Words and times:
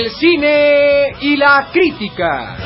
El 0.00 0.10
cine 0.12 1.12
y 1.20 1.36
la 1.36 1.68
crítica. 1.70 2.56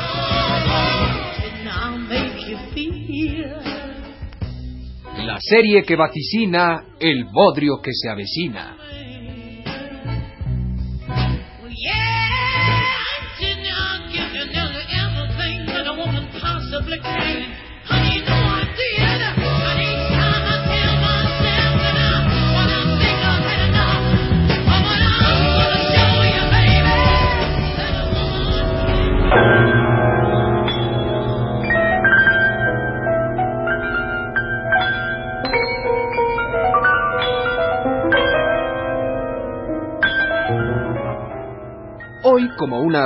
La 5.17 5.37
serie 5.41 5.83
que 5.83 5.97
vaticina 5.97 6.85
el 6.97 7.25
bodrio 7.25 7.81
que 7.83 7.91
se 7.93 8.09
avecina. 8.09 8.84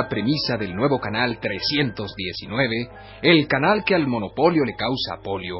Una 0.00 0.08
premisa 0.08 0.56
del 0.56 0.74
nuevo 0.74 0.98
canal 0.98 1.38
319, 1.38 2.88
el 3.20 3.46
canal 3.46 3.84
que 3.84 3.94
al 3.94 4.06
monopolio 4.06 4.64
le 4.64 4.74
causa 4.74 5.22
polio, 5.22 5.58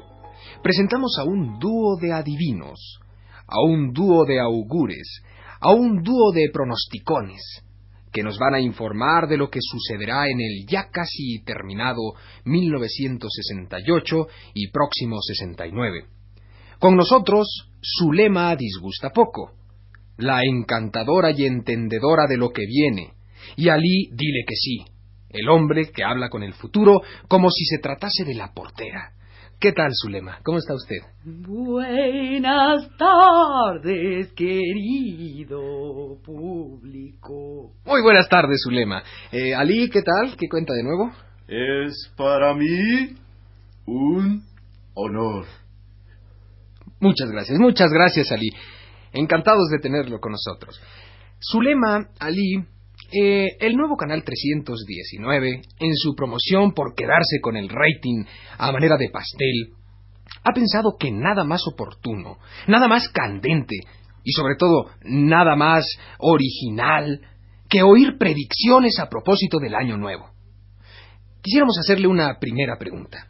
presentamos 0.63 1.19
a 1.19 1.25
un 1.25 1.59
dúo 1.59 1.99
de 2.01 2.15
adivinos, 2.15 3.01
a 3.47 3.61
un 3.63 3.93
dúo 3.93 4.25
de 4.25 4.41
augures, 4.41 5.23
a 5.61 5.75
un 5.75 6.03
dúo 6.03 6.33
de 6.33 6.49
pronosticones, 6.51 7.43
que 8.11 8.23
nos 8.23 8.39
van 8.39 8.55
a 8.55 8.61
informar 8.61 9.29
de 9.29 9.37
lo 9.37 9.51
que 9.51 9.59
sucederá 9.61 10.27
en 10.27 10.41
el 10.41 10.67
ya 10.67 10.89
casi 10.91 11.43
terminado 11.45 12.01
1968 12.45 14.27
y 14.55 14.71
próximo 14.71 15.21
69. 15.21 16.07
Con 16.79 16.97
nosotros, 16.97 17.69
su 17.83 18.11
lema 18.11 18.57
disgusta 18.57 19.11
poco, 19.11 19.53
la 20.17 20.45
encantadora 20.45 21.31
y 21.31 21.45
entendedora 21.45 22.27
de 22.27 22.39
lo 22.39 22.51
que 22.51 22.65
viene, 22.65 23.20
y 23.57 23.69
Ali 23.69 24.09
dile 24.13 24.45
que 24.47 24.55
sí, 24.55 24.85
el 25.31 25.49
hombre 25.49 25.91
que 25.93 26.05
habla 26.05 26.29
con 26.29 26.43
el 26.43 26.55
futuro 26.55 27.01
como 27.29 27.51
si 27.51 27.65
se 27.65 27.79
tratase 27.79 28.25
de 28.25 28.35
la 28.35 28.53
portera. 28.53 29.13
¿Qué 29.61 29.73
tal, 29.73 29.91
Zulema? 29.93 30.39
¿Cómo 30.43 30.57
está 30.57 30.73
usted? 30.75 30.97
Buenas 31.23 32.89
tardes, 32.97 34.33
querido 34.33 36.17
público. 36.25 37.75
Muy 37.85 38.03
buenas 38.03 38.27
tardes, 38.31 38.63
Zulema. 38.65 39.03
Eh, 39.31 39.55
Ali, 39.55 39.91
¿qué 39.91 40.01
tal? 40.01 40.35
¿Qué 40.39 40.49
cuenta 40.49 40.73
de 40.73 40.83
nuevo? 40.83 41.13
Es 41.47 42.11
para 42.17 42.55
mí 42.55 43.15
un 43.85 44.43
honor. 44.95 45.45
Muchas 46.99 47.31
gracias, 47.31 47.59
muchas 47.59 47.91
gracias, 47.91 48.33
Ali. 48.33 48.49
Encantados 49.13 49.69
de 49.71 49.79
tenerlo 49.79 50.21
con 50.21 50.33
nosotros. 50.33 50.81
Zulema, 51.53 52.09
Ali, 52.19 52.65
eh, 53.13 53.57
el 53.61 53.75
nuevo 53.75 53.97
canal 53.97 54.23
319, 54.25 55.63
en 55.79 55.97
su 55.97 56.15
promoción 56.15 56.73
por 56.73 56.95
quedarse 56.95 57.41
con 57.41 57.57
el 57.57 57.69
rating 57.69 58.25
a 58.59 58.73
manera 58.73 58.97
de 58.97 59.11
pastel, 59.11 59.75
ha 60.45 60.53
pensado 60.53 60.97
que 60.99 61.11
nada 61.11 61.45
más 61.45 61.63
oportuno, 61.67 62.39
nada 62.67 62.89
más 62.89 63.09
candente 63.09 63.77
y 64.23 64.33
sobre 64.33 64.55
todo 64.57 64.91
nada 65.03 65.57
más 65.57 65.85
original 66.19 67.21
que 67.69 67.83
oír 67.83 68.17
predicciones 68.19 68.99
a 68.99 69.09
propósito 69.09 69.59
del 69.59 69.75
año 69.75 69.97
nuevo. 69.97 70.31
Quisiéramos 71.43 71.79
hacerle 71.79 72.07
una 72.07 72.39
primera 72.39 72.77
pregunta. 72.79 73.29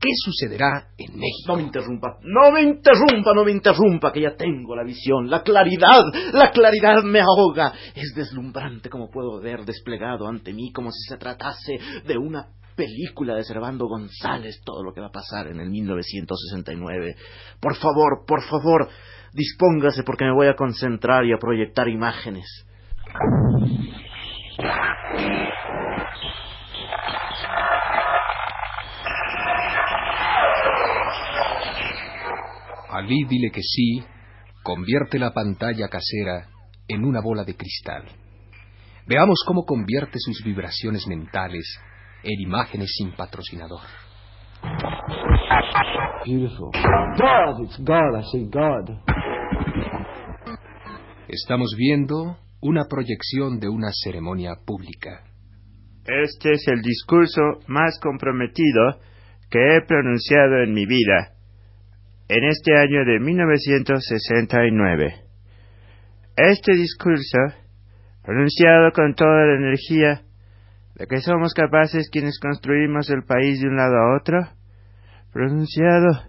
¿Qué 0.00 0.10
sucederá 0.14 0.90
en 0.96 1.18
México? 1.18 1.48
No 1.48 1.56
me 1.56 1.62
interrumpa, 1.62 2.18
no 2.22 2.52
me 2.52 2.62
interrumpa, 2.62 3.34
no 3.34 3.44
me 3.44 3.50
interrumpa, 3.50 4.12
que 4.12 4.20
ya 4.20 4.36
tengo 4.36 4.76
la 4.76 4.84
visión, 4.84 5.28
la 5.28 5.42
claridad, 5.42 6.04
la 6.32 6.52
claridad 6.52 7.02
me 7.02 7.20
ahoga. 7.20 7.72
Es 7.94 8.14
deslumbrante 8.14 8.88
como 8.90 9.10
puedo 9.10 9.40
ver 9.40 9.64
desplegado 9.64 10.28
ante 10.28 10.52
mí 10.52 10.70
como 10.72 10.92
si 10.92 11.08
se 11.08 11.16
tratase 11.16 11.78
de 12.06 12.16
una 12.16 12.46
película 12.76 13.34
de 13.34 13.42
Servando 13.42 13.88
González 13.88 14.62
todo 14.64 14.84
lo 14.84 14.94
que 14.94 15.00
va 15.00 15.08
a 15.08 15.12
pasar 15.12 15.48
en 15.48 15.58
el 15.58 15.68
1969. 15.68 17.16
Por 17.60 17.74
favor, 17.74 18.24
por 18.24 18.40
favor, 18.44 18.88
dispóngase 19.32 20.04
porque 20.04 20.24
me 20.24 20.32
voy 20.32 20.46
a 20.46 20.54
concentrar 20.54 21.24
y 21.24 21.32
a 21.32 21.38
proyectar 21.38 21.88
imágenes. 21.88 22.46
Ali 32.98 33.24
dile 33.28 33.52
que 33.52 33.62
sí, 33.62 34.02
convierte 34.64 35.20
la 35.20 35.32
pantalla 35.32 35.86
casera 35.86 36.48
en 36.88 37.04
una 37.04 37.20
bola 37.20 37.44
de 37.44 37.54
cristal. 37.54 38.02
Veamos 39.06 39.44
cómo 39.46 39.62
convierte 39.64 40.18
sus 40.18 40.42
vibraciones 40.42 41.06
mentales 41.06 41.78
en 42.24 42.40
imágenes 42.40 42.90
sin 42.98 43.12
patrocinador. 43.12 43.82
Beautiful. 46.26 46.72
God, 46.72 47.64
it's 47.64 47.78
God, 47.78 48.18
I 48.18 48.24
say 48.32 48.44
God. 48.50 48.98
Estamos 51.28 51.72
viendo 51.78 52.36
una 52.60 52.86
proyección 52.90 53.60
de 53.60 53.68
una 53.68 53.90
ceremonia 53.92 54.54
pública. 54.66 55.22
Este 56.04 56.50
es 56.50 56.66
el 56.66 56.82
discurso 56.82 57.60
más 57.68 58.00
comprometido 58.02 58.98
que 59.48 59.76
he 59.76 59.86
pronunciado 59.86 60.64
en 60.64 60.74
mi 60.74 60.84
vida 60.84 61.37
en 62.28 62.44
este 62.44 62.76
año 62.76 63.04
de 63.06 63.18
1969. 63.20 65.14
Este 66.36 66.74
discurso, 66.74 67.38
pronunciado 68.22 68.92
con 68.92 69.14
toda 69.14 69.46
la 69.46 69.56
energía 69.56 70.20
de 70.94 71.06
que 71.06 71.20
somos 71.22 71.54
capaces 71.54 72.10
quienes 72.10 72.38
construimos 72.38 73.08
el 73.10 73.22
país 73.24 73.60
de 73.60 73.68
un 73.68 73.76
lado 73.76 73.96
a 73.96 74.16
otro, 74.16 74.38
pronunciado 75.32 76.22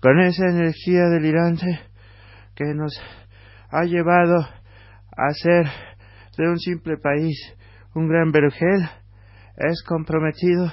con 0.00 0.20
esa 0.20 0.46
energía 0.46 1.04
delirante 1.08 1.80
que 2.54 2.74
nos 2.74 2.92
ha 3.70 3.84
llevado 3.84 4.40
a 4.40 5.26
hacer 5.28 5.66
de 6.36 6.48
un 6.48 6.58
simple 6.58 6.98
país 6.98 7.56
un 7.94 8.08
gran 8.08 8.30
vergel, 8.30 8.88
es 9.56 9.82
comprometido 9.84 10.70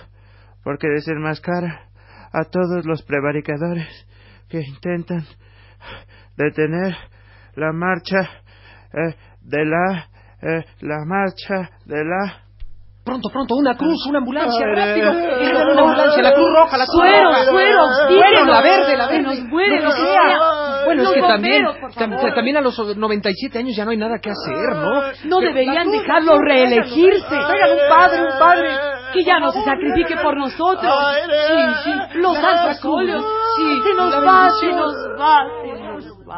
porque 0.63 0.87
desenmascara 0.89 1.89
a 2.33 2.43
todos 2.43 2.85
los 2.85 3.03
prevaricadores 3.03 4.06
que 4.49 4.59
intentan 4.59 5.25
detener 6.35 6.95
la 7.55 7.71
marcha 7.73 8.19
eh, 8.93 9.15
de 9.41 9.65
la 9.65 10.07
eh, 10.41 10.65
la 10.81 11.03
marcha 11.05 11.69
de 11.85 12.03
la 12.05 12.43
Pronto, 13.03 13.29
pronto, 13.31 13.55
una 13.55 13.77
cruz, 13.77 14.05
una 14.09 14.17
ambulancia, 14.19 14.65
rápido. 14.67 15.11
una 15.11 15.61
ambulancia, 15.81 16.21
la 16.21 16.33
cruz 16.33 16.49
roja, 16.53 16.77
la 16.77 16.85
cruz 16.85 16.99
Suero, 16.99 17.29
roja. 17.29 17.45
suero, 17.45 17.79
Bueno, 18.09 18.51
la 18.51 18.61
verde, 18.61 18.97
la 18.97 19.07
verde. 19.07 19.21
Nos 19.21 19.39
muere, 19.45 19.81
Lo 19.81 19.91
que 19.91 19.95
sea. 19.95 20.37
Bueno, 20.83 21.03
es 21.03 21.09
que 21.11 21.21
también, 21.21 21.63
bomberos, 21.63 21.77
por 21.79 21.91
tam- 21.93 22.15
favor. 22.17 22.33
también 22.35 22.57
a 22.57 22.61
los 22.61 22.97
97 22.97 23.59
años 23.59 23.77
ya 23.77 23.85
no 23.85 23.91
hay 23.91 23.97
nada 23.97 24.19
que 24.19 24.29
hacer, 24.29 24.75
¿no? 24.75 25.03
No 25.23 25.39
Que- 25.39 25.45
deberían 25.45 25.89
dejarlo 25.89 26.37
reelegirse. 26.37 27.27
Traigan 27.29 27.71
un 27.71 27.79
padre, 27.89 28.21
un 28.23 28.39
padre. 28.39 28.69
Que 29.13 29.23
ya 29.23 29.39
no 29.39 29.51
se 29.53 29.61
sacrifique 29.63 30.17
por 30.21 30.35
nosotros. 30.35 30.93
Sí, 31.47 31.63
sí. 31.85 32.19
Los 32.19 32.37
alfacolios. 32.37 33.23
Sí, 33.57 33.81
se 33.83 33.93
nos 33.95 34.13
va, 34.25 34.49
se 34.51 34.71
nos 34.71 34.93
va, 35.19 35.47
se 35.61 35.73
nos 35.81 36.05
va. 36.27 36.37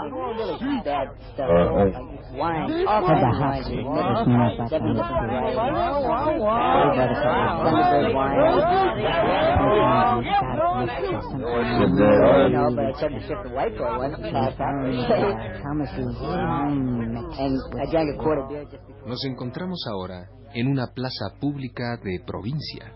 Nos 19.05 19.25
encontramos 19.25 19.85
ahora 19.91 20.29
en 20.53 20.67
una 20.67 20.87
plaza 20.93 21.25
pública 21.39 21.97
de 22.03 22.19
provincia. 22.25 22.93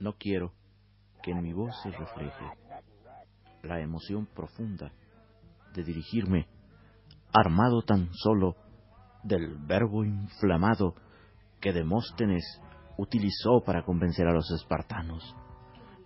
No 0.00 0.14
quiero 0.18 0.52
que 1.22 1.32
en 1.32 1.42
mi 1.42 1.52
voz 1.52 1.74
se 1.82 1.90
refleje 1.90 2.67
la 3.62 3.80
emoción 3.80 4.26
profunda 4.26 4.92
de 5.74 5.82
dirigirme, 5.82 6.46
armado 7.32 7.82
tan 7.82 8.10
solo 8.14 8.56
del 9.22 9.56
verbo 9.66 10.04
inflamado 10.04 10.94
que 11.60 11.72
Demóstenes 11.72 12.44
utilizó 12.96 13.62
para 13.64 13.84
convencer 13.84 14.26
a 14.26 14.32
los 14.32 14.50
espartanos, 14.50 15.34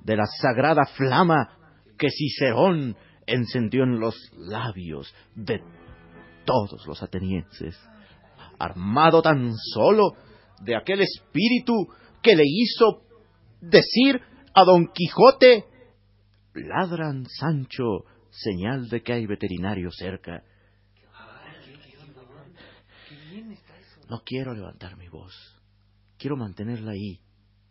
de 0.03 0.17
la 0.17 0.27
sagrada 0.27 0.85
flama 0.97 1.57
que 1.99 2.09
Cicerón 2.11 2.97
encendió 3.27 3.85
en 3.85 4.01
los 4.01 4.17
labios 4.37 5.15
de 5.35 5.63
todos 6.45 6.87
los 6.87 7.03
atenienses, 7.03 7.79
armado 8.59 9.23
tan 9.23 9.53
solo 9.57 10.15
de 10.61 10.77
aquel 10.77 11.01
espíritu 11.01 11.73
que 12.23 12.35
le 12.37 12.45
hizo 12.47 13.03
decir 13.61 14.21
a 14.55 14.65
Don 14.65 14.89
Quijote, 14.89 15.65
ladran 16.55 17.27
Sancho, 17.27 18.05
señal 18.31 18.89
de 18.89 19.03
que 19.03 19.13
hay 19.13 19.27
veterinario 19.27 19.91
cerca. 19.91 20.43
No 24.09 24.23
quiero 24.25 24.53
levantar 24.53 24.97
mi 24.97 25.09
voz, 25.09 25.35
quiero 26.19 26.37
mantenerla 26.37 26.93
ahí, 26.93 27.21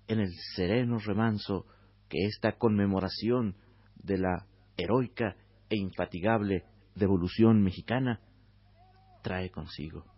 en 0.08 0.20
el 0.20 0.32
sereno 0.56 0.98
remanso 0.98 1.66
que 2.10 2.26
esta 2.26 2.58
conmemoración 2.58 3.56
de 3.96 4.18
la 4.18 4.48
heroica 4.76 5.36
e 5.70 5.78
infatigable 5.78 6.66
devolución 6.96 7.62
mexicana 7.62 8.20
trae 9.22 9.52
consigo. 9.52 10.11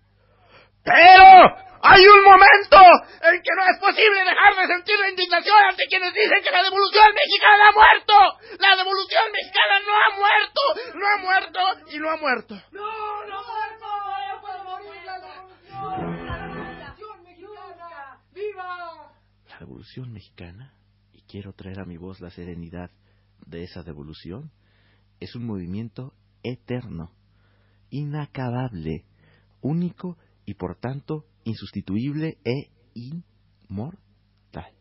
Pero 0.84 1.64
hay 1.82 2.06
un 2.06 2.24
momento 2.24 2.78
en 3.24 3.42
que 3.42 3.54
no 3.56 3.64
es 3.72 3.80
posible 3.80 4.20
dejar 4.24 4.56
de 4.56 4.68
sentir 4.68 4.96
la 5.00 5.10
indignación 5.10 5.58
ante 5.70 5.84
quienes 5.88 6.14
dicen 6.14 6.44
que 6.44 6.52
la 6.52 6.64
devolución 6.64 7.08
mexicana 7.16 7.68
ha 7.68 7.74
muerto. 7.74 8.14
La 8.60 8.76
devolución 8.76 9.24
mexicana 9.32 9.80
no 9.84 9.94
ha 9.96 10.10
muerto, 10.16 10.62
no 10.96 11.06
ha 11.08 11.18
muerto 11.24 11.60
y 11.92 12.00
no 12.00 12.10
ha 12.10 12.18
muerto. 12.18 12.56
No, 12.72 13.26
no 13.28 13.40
ha 13.40 13.44
muerto, 13.44 13.88
no 14.32 14.42
puede 14.42 14.64
morir 14.64 15.04
la 15.06 15.20
devolución. 15.20 16.28
La 16.28 16.96
devolución 16.96 17.24
mexicana, 17.24 18.20
viva. 18.32 19.14
La 19.50 19.60
devolución 19.60 20.14
mexicana, 20.14 20.74
y 21.14 21.22
quiero 21.24 21.54
traer 21.54 21.80
a 21.80 21.86
mi 21.86 21.98
voz 21.98 22.20
la 22.20 22.30
serenidad 22.30 22.92
de 23.46 23.64
esa 23.64 23.84
devolución, 23.84 24.52
es 25.20 25.36
un 25.36 25.46
movimiento 25.46 26.14
eterno, 26.44 27.12
inacabable, 27.90 29.06
único 29.62 30.18
y 30.46 30.56
por 30.56 30.78
tanto 30.78 31.26
insustituible 31.44 32.38
e 32.44 32.70
inmortal. 32.94 34.74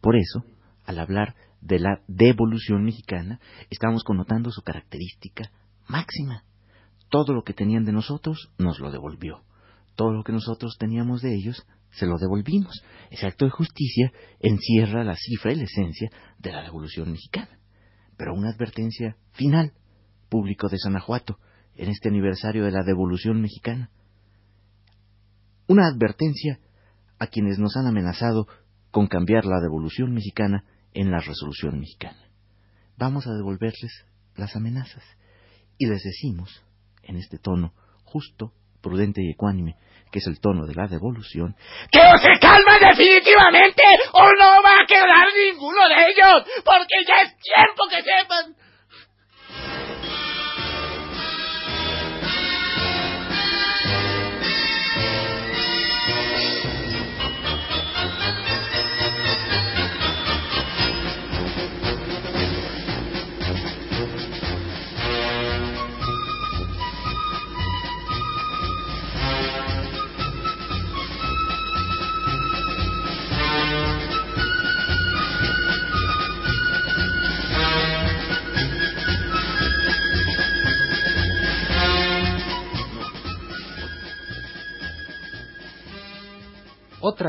Por 0.00 0.16
eso, 0.16 0.44
al 0.84 0.98
hablar 0.98 1.34
de 1.60 1.78
la 1.78 2.02
devolución 2.08 2.84
mexicana, 2.84 3.40
estamos 3.70 4.04
connotando 4.04 4.50
su 4.50 4.62
característica 4.62 5.50
máxima. 5.88 6.44
Todo 7.08 7.32
lo 7.34 7.42
que 7.42 7.54
tenían 7.54 7.84
de 7.84 7.92
nosotros 7.92 8.50
nos 8.58 8.80
lo 8.80 8.90
devolvió. 8.90 9.44
Todo 9.94 10.12
lo 10.12 10.24
que 10.24 10.32
nosotros 10.32 10.76
teníamos 10.78 11.20
de 11.20 11.34
ellos 11.34 11.66
se 11.90 12.06
lo 12.06 12.18
devolvimos. 12.18 12.82
Ese 13.10 13.26
acto 13.26 13.44
de 13.44 13.50
justicia 13.50 14.12
encierra 14.40 15.04
la 15.04 15.16
cifra 15.16 15.52
y 15.52 15.56
la 15.56 15.64
esencia 15.64 16.10
de 16.38 16.52
la 16.52 16.62
devolución 16.62 17.12
mexicana. 17.12 17.58
Pero 18.16 18.34
una 18.34 18.50
advertencia 18.50 19.16
final, 19.32 19.72
público 20.28 20.68
de 20.68 20.78
Sanajuato, 20.78 21.38
en 21.74 21.88
este 21.90 22.08
aniversario 22.08 22.64
de 22.64 22.70
la 22.70 22.82
devolución 22.82 23.40
mexicana. 23.40 23.90
Una 25.72 25.88
advertencia 25.88 26.58
a 27.18 27.28
quienes 27.28 27.58
nos 27.58 27.78
han 27.78 27.86
amenazado 27.86 28.46
con 28.90 29.06
cambiar 29.06 29.46
la 29.46 29.58
devolución 29.58 30.12
mexicana 30.12 30.64
en 30.92 31.10
la 31.10 31.18
resolución 31.18 31.80
mexicana. 31.80 32.28
Vamos 32.98 33.26
a 33.26 33.32
devolverles 33.32 34.04
las 34.36 34.54
amenazas 34.54 35.02
y 35.78 35.86
les 35.86 36.02
decimos, 36.02 36.62
en 37.04 37.16
este 37.16 37.38
tono 37.38 37.72
justo, 38.04 38.52
prudente 38.82 39.22
y 39.22 39.30
ecuánime, 39.30 39.76
que 40.10 40.18
es 40.18 40.26
el 40.26 40.40
tono 40.40 40.66
de 40.66 40.74
la 40.74 40.88
devolución, 40.88 41.56
que 41.90 42.00
o 42.00 42.18
se 42.18 42.38
calman 42.38 42.78
definitivamente 42.90 43.82
o 44.12 44.24
no 44.24 44.62
va 44.62 44.82
a 44.82 44.86
quedar 44.86 45.26
ninguno 45.32 45.88
de 45.88 46.04
ellos, 46.04 46.52
porque 46.66 47.00
ya 47.08 47.22
es 47.22 47.34
tiempo 47.40 47.84
que 47.88 48.02
sepan 48.02 48.71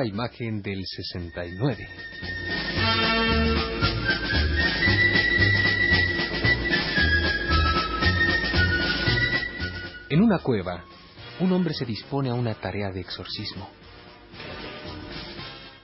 Imagen 0.02 0.64
del 0.64 0.84
69. 0.86 1.88
En 10.10 10.22
una 10.22 10.40
cueva, 10.40 10.84
un 11.40 11.52
hombre 11.52 11.76
se 11.76 11.86
dispone 11.86 12.30
a 12.30 12.34
una 12.34 12.56
tarea 12.56 12.90
de 12.92 13.02
exorcismo. 13.02 13.70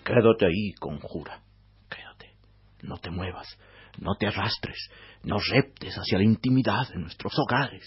Quédate 0.03 0.47
ahí, 0.47 0.73
conjura. 0.79 1.43
Quédate. 1.87 2.33
No 2.81 2.97
te 2.97 3.11
muevas. 3.11 3.47
No 3.99 4.15
te 4.15 4.25
arrastres. 4.25 4.89
No 5.21 5.37
reptes 5.37 5.95
hacia 5.95 6.17
la 6.17 6.23
intimidad 6.23 6.89
de 6.89 6.99
nuestros 6.99 7.33
hogares. 7.37 7.83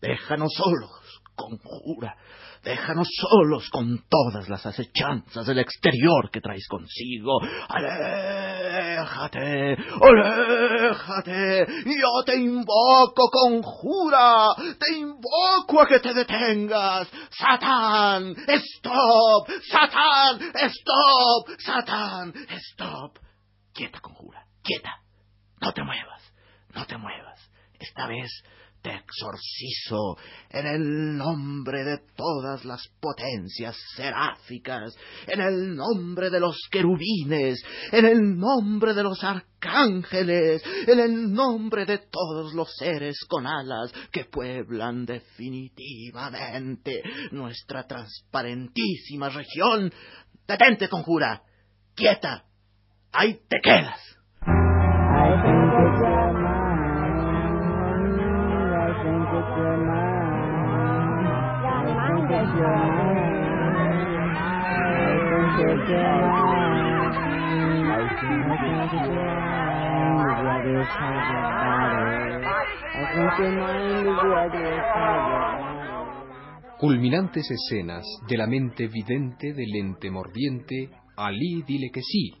Déjanos 0.00 0.52
solos, 0.54 1.22
conjura. 1.36 2.16
Déjanos 2.64 3.06
solos 3.20 3.68
con 3.70 4.04
todas 4.08 4.48
las 4.48 4.66
acechanzas 4.66 5.46
del 5.46 5.60
exterior 5.60 6.30
que 6.32 6.40
traes 6.40 6.66
consigo. 6.68 7.38
Aléjate, 7.68 9.76
aléjate. 10.00 11.66
Yo 11.84 12.24
te 12.24 12.36
invoco, 12.36 13.30
conjura. 13.30 14.48
Te 14.56 14.98
invoco 14.98 15.82
a 15.82 15.86
que 15.86 16.00
te 16.00 16.12
detengas. 16.12 17.08
Satán, 17.30 18.34
stop. 18.48 19.48
Satán, 19.70 20.40
stop. 20.54 21.48
Satán, 21.58 22.34
stop. 22.72 23.18
Quieta, 23.72 24.00
conjura, 24.00 24.44
quieta. 24.64 24.90
No 25.60 25.72
te 25.72 25.84
muevas, 25.84 26.22
no 26.74 26.84
te 26.86 26.96
muevas. 26.96 27.38
Esta 27.78 28.06
vez 28.06 28.30
exorcizo 28.86 30.16
en 30.50 30.66
el 30.66 31.16
nombre 31.16 31.84
de 31.84 31.98
todas 32.16 32.64
las 32.64 32.86
potencias 33.00 33.76
seráficas, 33.94 34.94
en 35.26 35.40
el 35.40 35.74
nombre 35.74 36.30
de 36.30 36.40
los 36.40 36.56
querubines, 36.70 37.62
en 37.92 38.04
el 38.04 38.36
nombre 38.36 38.94
de 38.94 39.02
los 39.02 39.22
arcángeles, 39.22 40.62
en 40.86 40.98
el 41.00 41.32
nombre 41.32 41.84
de 41.84 41.98
todos 41.98 42.54
los 42.54 42.74
seres 42.76 43.18
con 43.28 43.46
alas 43.46 43.92
que 44.10 44.24
pueblan 44.24 45.04
definitivamente 45.04 47.02
nuestra 47.32 47.86
transparentísima 47.86 49.28
región. 49.28 49.92
Detente, 50.46 50.88
conjura. 50.88 51.42
Quieta. 51.94 52.44
Ahí 53.12 53.40
te 53.48 53.58
quedas. 53.62 54.15
Culminantes 76.78 77.50
escenas 77.50 78.04
de 78.28 78.36
la 78.36 78.46
mente 78.46 78.86
vidente 78.86 79.52
del 79.54 79.74
ente 79.76 80.10
mordiente, 80.10 80.90
Ali 81.16 81.62
dile 81.66 81.90
que 81.92 82.02
sí, 82.02 82.32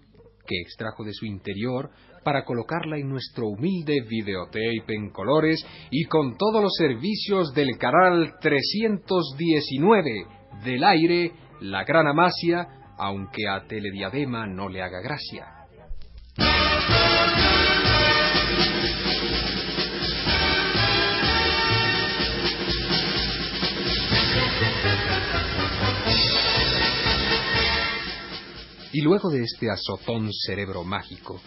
que 0.46 0.60
extrajo 0.60 1.04
de 1.04 1.12
su 1.12 1.26
interior 1.26 1.90
para 2.22 2.44
colocarla 2.44 2.98
en 2.98 3.08
nuestro 3.08 3.48
humilde 3.48 4.02
videotape 4.08 4.94
en 4.94 5.10
colores 5.10 5.64
y 5.90 6.04
con 6.04 6.36
todos 6.36 6.62
los 6.62 6.74
servicios 6.76 7.52
del 7.54 7.78
canal 7.78 8.34
319 8.40 10.26
del 10.64 10.84
aire, 10.84 11.32
la 11.60 11.84
gran 11.84 12.06
amasia, 12.06 12.66
aunque 12.98 13.48
a 13.48 13.66
Telediadema 13.66 14.46
no 14.46 14.68
le 14.68 14.82
haga 14.82 15.00
gracia. 15.00 15.65
Y 28.96 29.02
luego 29.02 29.28
de 29.28 29.42
este 29.42 29.70
azotón 29.70 30.30
cerebro 30.32 30.82
mágico, 30.82 31.38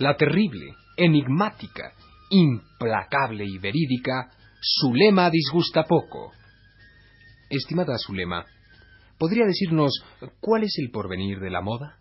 la 0.00 0.16
terrible, 0.16 0.74
enigmática, 0.96 1.92
implacable 2.30 3.44
y 3.46 3.58
verídica, 3.58 4.28
Zulema 4.80 5.30
disgusta 5.30 5.84
poco. 5.84 6.32
Estimada 7.48 7.96
Zulema, 7.96 8.44
¿podría 9.20 9.44
decirnos 9.46 9.92
cuál 10.40 10.64
es 10.64 10.76
el 10.80 10.90
porvenir 10.90 11.38
de 11.38 11.48
la 11.48 11.60
moda? 11.60 11.96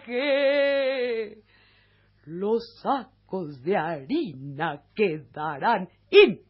traje. 0.00 1.38
Los 2.24 2.62
sacos 2.82 3.62
de 3.62 3.76
harina 3.76 4.82
quedarán 4.94 5.88
in. 6.10 6.40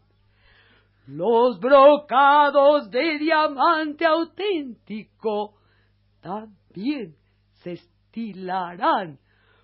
Los 1.06 1.58
brocados 1.58 2.90
de 2.90 3.18
diamante 3.18 4.06
auténtico 4.06 5.54
también 6.20 7.16
se 7.62 7.72
estilarán 7.72 9.18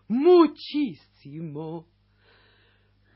muchísimo. 0.08 1.86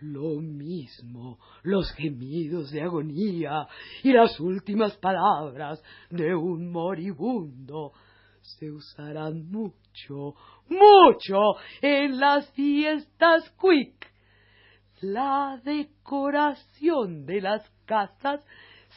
Lo 0.00 0.40
mismo 0.40 1.38
los 1.62 1.92
gemidos 1.92 2.72
de 2.72 2.82
agonía 2.82 3.68
y 4.02 4.12
las 4.12 4.38
últimas 4.40 4.96
palabras 4.96 5.80
de 6.10 6.34
un 6.34 6.72
moribundo 6.72 7.92
se 8.40 8.70
usarán 8.70 9.48
mucho, 9.48 10.34
mucho 10.68 11.38
en 11.80 12.18
las 12.18 12.50
fiestas 12.52 13.48
quick. 13.60 14.10
La 15.00 15.60
decoración 15.64 17.24
de 17.24 17.40
las 17.40 17.68
casas 17.86 18.44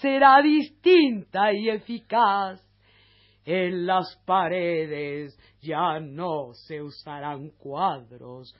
será 0.01 0.41
distinta 0.41 1.53
y 1.53 1.69
eficaz. 1.69 2.64
En 3.45 3.85
las 3.85 4.17
paredes 4.25 5.37
ya 5.61 5.99
no 5.99 6.53
se 6.53 6.81
usarán 6.81 7.49
cuadros, 7.59 8.55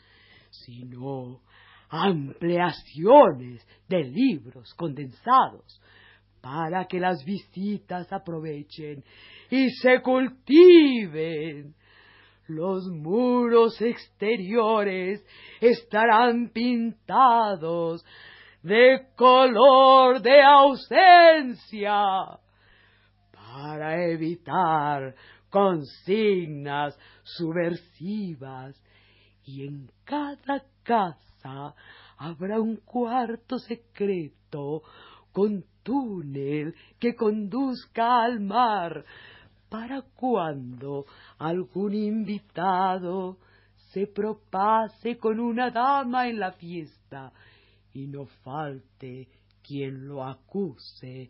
sino 0.52 1.42
ampliaciones 1.90 3.68
de 3.88 4.04
libros 4.04 4.74
condensados 4.76 5.82
para 6.40 6.86
que 6.86 7.00
las 7.00 7.26
visitas 7.26 8.14
aprovechen 8.14 9.04
y 9.50 9.72
se 9.82 10.02
cultiven. 10.02 11.74
Los 12.48 12.86
muros 12.86 13.82
exteriores 13.82 15.26
estarán 15.60 16.50
pintados 16.50 18.06
de 18.62 19.08
color 19.16 20.22
de 20.22 20.44
ausencia 20.44 22.04
para 23.54 24.04
evitar 24.08 25.16
consignas 25.50 26.98
subversivas. 27.24 28.76
Y 29.44 29.68
en 29.68 29.92
cada 30.04 30.64
casa 30.84 31.76
habrá 32.18 32.60
un 32.60 32.78
cuarto 32.78 33.60
secreto 33.60 34.82
con 35.32 35.64
túnel 35.84 36.74
que 37.00 37.16
conduzca 37.16 38.24
al 38.24 38.40
mar, 38.40 39.06
para 39.70 40.02
cuando 40.02 41.06
algún 41.38 41.94
invitado 41.94 43.38
se 43.92 44.08
propase 44.08 45.18
con 45.18 45.40
una 45.40 45.70
dama 45.70 46.28
en 46.28 46.40
la 46.40 46.54
fiesta 46.54 47.32
y 47.94 48.08
no 48.08 48.26
falte 48.26 49.28
quien 49.62 50.08
lo 50.08 50.24
acuse 50.24 51.30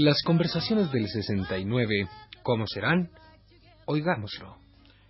¿Y 0.00 0.02
las 0.02 0.22
conversaciones 0.24 0.90
del 0.92 1.06
69 1.08 2.08
cómo 2.42 2.64
serán? 2.66 3.10
Oigámoslo. 3.84 4.56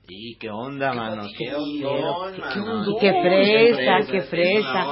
¿Y 0.08 0.36
qué 0.36 0.50
onda, 0.50 0.92
mano? 0.92 1.28
¿Qué, 1.38 1.54
onda? 1.54 2.90
¿Qué, 3.00 3.12
fresa, 3.22 4.10
qué 4.10 4.20
fresa. 4.22 4.84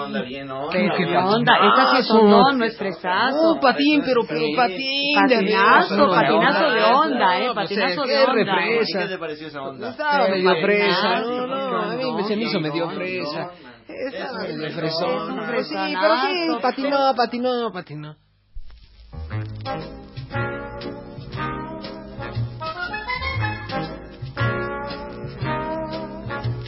¿Qué 0.71 1.17
onda? 1.17 1.53
Esa 1.67 1.91
sí 1.91 1.97
es 1.99 2.11
un 2.13 2.31
don, 2.31 2.59
no 2.61 2.65
es 2.65 2.79
fresazo. 2.79 3.55
Un 3.55 3.61
patín, 3.61 4.03
pero, 4.05 4.21
pero 4.29 4.43
patín. 4.55 5.17
Patinazo, 5.21 6.09
patinazo 6.09 6.71
de 6.71 6.83
onda, 6.85 7.41
¿eh? 7.41 7.51
Patinazo 7.53 8.03
de 8.05 8.25
onda. 8.25 8.57
¿Qué 8.87 9.09
te 9.09 9.19
pareció 9.19 9.49
esa 9.49 9.63
onda? 9.63 9.91
Estaba 9.91 10.29
medio 10.29 10.55
fresa. 10.63 11.21
No, 11.23 11.47
no, 11.49 11.83
a 11.83 11.97
mí 11.97 12.23
se 12.23 12.37
me 12.37 12.43
hizo 12.45 12.61
medio 12.61 12.89
fresa. 12.91 13.51
Medio 13.89 14.71
fresón. 14.71 15.41
Sí, 15.65 15.75
pero 16.01 16.17
sí, 16.21 16.57
patinó, 16.63 17.15
patinó, 17.17 17.73
patinó. 17.73 18.17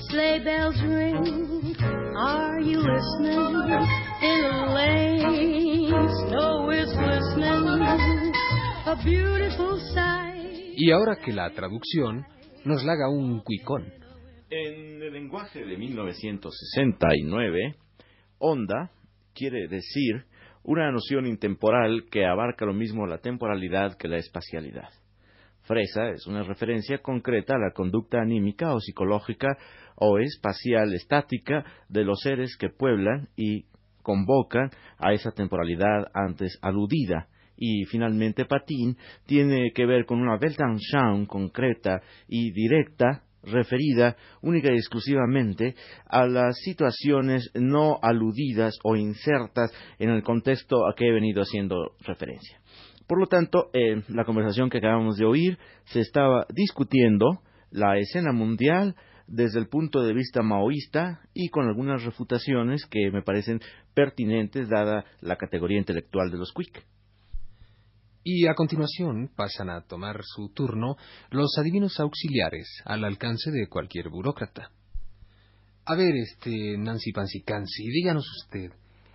Sleigh 0.09 0.41
bells 0.45 0.81
ring, 0.83 1.75
are 2.19 2.61
you 2.61 2.79
listening? 2.79 3.39
In 4.23 4.43
the 4.43 4.67
lane, 4.75 6.09
snow 6.29 6.71
is 6.71 6.93
glistening, 6.93 8.33
a 8.87 8.97
beautiful 9.05 9.79
sight. 9.95 10.75
Y 10.77 10.91
ahora 10.91 11.17
que 11.17 11.33
la 11.33 11.51
traducción 11.51 12.27
nos 12.65 12.83
la 12.85 12.93
haga 12.95 13.09
un 13.09 13.41
cuicón. 13.41 13.93
En 14.51 15.01
el 15.01 15.13
lenguaje 15.13 15.65
de 15.65 15.77
1969, 15.77 17.77
onda 18.39 18.91
quiere 19.33 19.69
decir 19.69 20.25
una 20.63 20.91
noción 20.91 21.27
intemporal 21.27 22.05
que 22.11 22.27
abarca 22.27 22.65
lo 22.65 22.75
mismo 22.75 23.07
la 23.07 23.19
temporalidad 23.19 23.97
que 23.97 24.09
la 24.09 24.19
espacialidad. 24.19 24.91
Fresa 25.63 26.11
es 26.11 26.27
una 26.27 26.43
referencia 26.43 26.99
concreta 26.99 27.55
a 27.55 27.59
la 27.59 27.73
conducta 27.73 28.21
anímica 28.21 28.75
o 28.75 28.81
psicológica 28.81 29.57
o 29.97 30.19
espacial 30.19 30.93
estática 30.95 31.65
de 31.89 32.05
los 32.05 32.21
seres 32.21 32.57
que 32.57 32.71
pueblan 32.71 33.29
y 33.37 33.67
convocan 34.03 34.71
a 34.99 35.13
esa 35.13 35.31
temporalidad 35.31 36.07
antes 36.15 36.59
aludida. 36.63 37.29
Y 37.57 37.85
finalmente 37.85 38.47
patín 38.47 38.97
tiene 39.27 39.73
que 39.75 39.85
ver 39.87 40.07
con 40.07 40.21
una 40.21 40.39
Weltanschauung 40.39 41.27
concreta 41.27 42.01
y 42.27 42.53
directa 42.53 43.23
referida 43.43 44.17
única 44.43 44.73
y 44.73 44.77
exclusivamente 44.77 45.75
a 46.07 46.27
las 46.27 46.59
situaciones 46.59 47.51
no 47.55 47.99
aludidas 48.03 48.79
o 48.85 48.97
insertas 48.97 49.73
en 49.99 50.11
el 50.11 50.23
contexto 50.23 50.87
a 50.89 50.95
que 50.95 51.09
he 51.09 51.13
venido 51.13 51.43
haciendo 51.43 51.95
referencia. 52.01 52.61
Por 53.07 53.19
lo 53.19 53.27
tanto, 53.27 53.71
en 53.73 54.05
la 54.09 54.25
conversación 54.25 54.71
que 54.71 54.79
acabamos 54.79 55.17
de 55.17 55.25
oír 55.25 55.59
se 55.87 56.01
estaba 56.01 56.47
discutiendo 56.55 57.43
la 57.71 57.99
escena 57.99 58.33
mundial 58.33 58.95
desde 59.27 59.61
el 59.61 59.69
punto 59.69 60.03
de 60.03 60.13
vista 60.13 60.43
maoísta 60.43 61.21
y 61.35 61.49
con 61.49 61.67
algunas 61.67 62.05
refutaciones 62.05 62.87
que 62.87 63.11
me 63.13 63.23
parecen 63.23 63.61
pertinentes 63.95 64.69
dada 64.69 65.05
la 65.21 65.37
categoría 65.37 65.79
intelectual 65.79 66.31
de 66.31 66.39
los 66.39 66.53
Quick. 66.53 66.85
Y 68.23 68.47
a 68.47 68.55
continuación 68.55 69.31
pasan 69.35 69.71
a 69.71 69.81
tomar 69.83 70.21
su 70.25 70.51
turno 70.51 70.97
los 71.31 71.57
adivinos 71.59 71.99
auxiliares 72.01 72.69
al 72.85 73.05
alcance 73.05 73.51
de 73.51 73.67
cualquier 73.67 74.11
burócrata. 74.11 74.71
A 75.87 75.95
ver, 75.95 76.15
este 76.17 76.77
Nancy 76.77 77.13
Pansy 77.13 77.43
díganos 77.89 78.27
usted, 78.43 78.73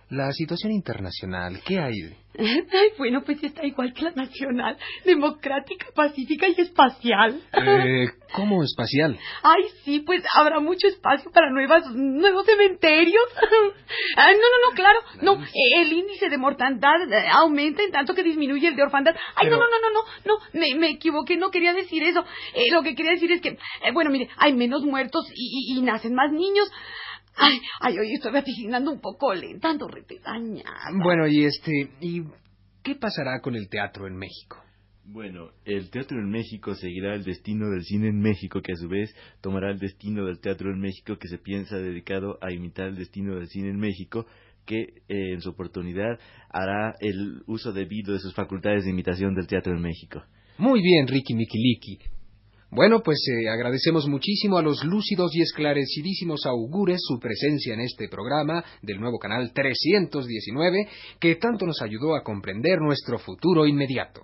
la 0.08 0.30
situación 0.32 0.72
internacional, 0.72 1.60
¿qué 1.64 1.80
hay? 1.80 1.94
Ay, 2.38 2.88
bueno, 2.98 3.22
pues 3.24 3.42
está 3.42 3.66
igual 3.66 3.92
que 3.92 4.02
la 4.02 4.12
nacional, 4.12 4.76
democrática, 5.04 5.86
pacífica 5.94 6.46
y 6.48 6.60
espacial. 6.60 7.40
Eh, 7.52 8.06
¿Cómo 8.34 8.62
espacial? 8.62 9.18
Ay, 9.42 9.62
sí, 9.84 10.00
pues 10.00 10.22
habrá 10.34 10.60
mucho 10.60 10.86
espacio 10.86 11.30
para 11.32 11.50
nuevas, 11.50 11.86
nuevos 11.92 12.44
cementerios. 12.46 13.24
Ay, 14.16 14.34
no, 14.34 14.40
no, 14.40 14.70
no, 14.70 14.76
claro, 14.76 15.00
no, 15.22 15.44
el 15.80 15.92
índice 15.92 16.28
de 16.28 16.38
mortandad 16.38 17.00
eh, 17.10 17.26
aumenta 17.32 17.82
en 17.82 17.90
tanto 17.90 18.14
que 18.14 18.22
disminuye 18.22 18.68
el 18.68 18.76
de 18.76 18.82
orfandad. 18.82 19.14
Ay, 19.34 19.48
no, 19.48 19.56
no, 19.56 19.64
no, 19.64 19.80
no, 19.80 19.90
no, 19.90 20.00
no, 20.24 20.60
me, 20.60 20.74
me 20.78 20.90
equivoqué, 20.90 21.36
no 21.36 21.50
quería 21.50 21.72
decir 21.72 22.02
eso. 22.02 22.24
Eh, 22.54 22.70
lo 22.70 22.82
que 22.82 22.94
quería 22.94 23.12
decir 23.12 23.32
es 23.32 23.40
que, 23.40 23.50
eh, 23.50 23.92
bueno, 23.92 24.10
mire, 24.10 24.28
hay 24.36 24.52
menos 24.52 24.84
muertos 24.84 25.24
y, 25.34 25.74
y 25.76 25.82
nacen 25.82 26.14
más 26.14 26.30
niños. 26.30 26.70
Ay, 27.36 27.58
ay, 27.80 27.98
hoy 27.98 28.14
estoy 28.14 28.32
vaticinando 28.32 28.90
un 28.90 29.00
poco 29.00 29.34
lenta, 29.34 29.70
ando 29.70 29.88
Bueno, 31.02 31.26
y 31.26 31.44
este, 31.44 31.90
¿y 32.00 32.22
qué 32.82 32.94
pasará 32.94 33.40
con 33.42 33.54
el 33.54 33.68
teatro 33.68 34.06
en 34.06 34.16
México? 34.16 34.62
Bueno, 35.04 35.50
el 35.64 35.90
teatro 35.90 36.18
en 36.18 36.30
México 36.30 36.74
seguirá 36.74 37.14
el 37.14 37.22
destino 37.22 37.68
del 37.70 37.82
cine 37.84 38.08
en 38.08 38.18
México, 38.18 38.60
que 38.60 38.72
a 38.72 38.76
su 38.76 38.88
vez 38.88 39.14
tomará 39.40 39.70
el 39.70 39.78
destino 39.78 40.26
del 40.26 40.40
teatro 40.40 40.70
en 40.70 40.80
México, 40.80 41.16
que 41.18 41.28
se 41.28 41.38
piensa 41.38 41.76
dedicado 41.76 42.38
a 42.40 42.52
imitar 42.52 42.88
el 42.88 42.96
destino 42.96 43.36
del 43.36 43.46
cine 43.46 43.68
en 43.68 43.78
México, 43.78 44.26
que 44.64 44.80
eh, 44.80 45.34
en 45.34 45.40
su 45.42 45.50
oportunidad 45.50 46.18
hará 46.48 46.94
el 47.00 47.42
uso 47.46 47.72
debido 47.72 48.14
de 48.14 48.18
sus 48.18 48.34
facultades 48.34 48.84
de 48.84 48.90
imitación 48.90 49.34
del 49.34 49.46
teatro 49.46 49.74
en 49.74 49.82
México. 49.82 50.24
Muy 50.58 50.82
bien, 50.82 51.06
Ricky 51.06 51.34
Mikiliki. 51.34 52.15
Bueno, 52.70 53.00
pues 53.02 53.18
eh, 53.28 53.48
agradecemos 53.48 54.08
muchísimo 54.08 54.58
a 54.58 54.62
los 54.62 54.84
lúcidos 54.84 55.30
y 55.34 55.40
esclarecidísimos 55.40 56.46
augures 56.46 57.00
su 57.00 57.18
presencia 57.20 57.74
en 57.74 57.80
este 57.80 58.08
programa 58.08 58.64
del 58.82 59.00
nuevo 59.00 59.18
canal 59.18 59.52
319 59.52 60.88
que 61.20 61.36
tanto 61.36 61.64
nos 61.64 61.80
ayudó 61.80 62.16
a 62.16 62.24
comprender 62.24 62.80
nuestro 62.80 63.18
futuro 63.18 63.66
inmediato. 63.66 64.22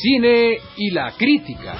Cine 0.00 0.58
y 0.76 0.90
la 0.90 1.12
crítica. 1.12 1.74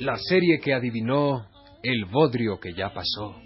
La 0.00 0.16
serie 0.16 0.60
que 0.60 0.72
adivinó 0.72 1.46
el 1.82 2.04
bodrio 2.06 2.58
que 2.58 2.72
ya 2.72 2.92
pasó. 2.92 3.36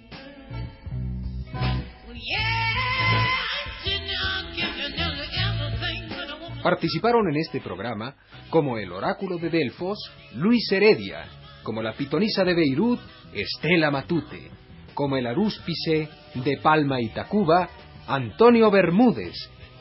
Participaron 6.62 7.28
en 7.28 7.36
este 7.36 7.60
programa 7.60 8.16
como 8.48 8.78
el 8.78 8.90
oráculo 8.90 9.36
de 9.36 9.50
Delfos, 9.50 9.98
Luis 10.34 10.70
Heredia, 10.72 11.26
como 11.62 11.82
la 11.82 11.92
pitonisa 11.92 12.42
de 12.42 12.54
Beirut, 12.54 13.00
Estela 13.34 13.90
Matute, 13.90 14.50
como 14.94 15.16
el 15.16 15.26
arúspice 15.26 16.08
de 16.34 16.58
Palma 16.62 17.00
y 17.00 17.08
Tacuba, 17.10 17.68
Antonio 18.06 18.70
Bermúdez, 18.70 19.34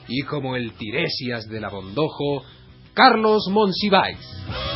y 0.07 0.21
como 0.23 0.55
el 0.55 0.73
Tiresias 0.73 1.47
de 1.47 1.61
la 1.61 1.69
Bondojo, 1.69 2.43
Carlos 2.93 3.47
Monsiváis. 3.49 4.72